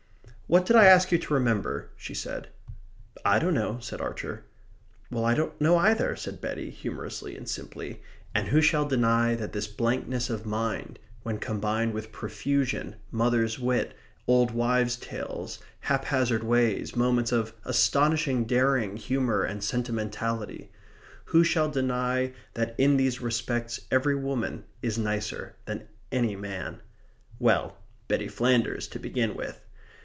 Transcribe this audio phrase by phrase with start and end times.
[0.47, 2.49] "What did I ask you to remember?" she said.
[3.23, 4.43] "I don't know," said Archer.
[5.09, 8.01] "Well, I don't know either," said Betty, humorously and simply,
[8.35, 13.93] and who shall deny that this blankness of mind, when combined with profusion, mother wit,
[14.27, 20.69] old wives' tales, haphazard ways, moments of astonishing daring, humour, and sentimentality
[21.27, 26.81] who shall deny that in these respects every woman is nicer than any man?
[27.39, 27.77] Well,
[28.09, 29.63] Betty Flanders, to begin with.